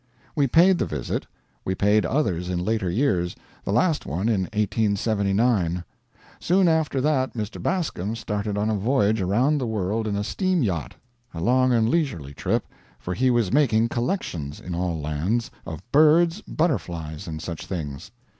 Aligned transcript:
We 0.35 0.47
paid 0.47 0.79
the 0.79 0.87
visit. 0.87 1.27
We 1.63 1.75
paid 1.75 2.07
others, 2.07 2.49
in 2.49 2.65
later 2.65 2.89
years 2.89 3.35
the 3.63 3.71
last 3.71 4.03
one 4.03 4.29
in 4.29 4.45
1879. 4.53 5.83
Soon 6.39 6.67
after 6.67 6.99
that 7.01 7.35
Mr. 7.35 7.61
Bascom 7.61 8.15
started 8.15 8.57
on 8.57 8.71
a 8.71 8.73
voyage 8.75 9.21
around 9.21 9.59
the 9.59 9.67
world 9.67 10.07
in 10.07 10.15
a 10.15 10.23
steam 10.23 10.63
yacht 10.63 10.95
a 11.35 11.39
long 11.39 11.71
and 11.71 11.87
leisurely 11.87 12.33
trip, 12.33 12.65
for 12.97 13.13
he 13.13 13.29
was 13.29 13.53
making 13.53 13.89
collections, 13.89 14.59
in 14.59 14.73
all 14.73 14.99
lands, 14.99 15.51
of 15.67 15.81
birds, 15.91 16.41
butterflies, 16.47 17.27
and 17.27 17.39
such 17.39 17.67
things. 17.67 18.09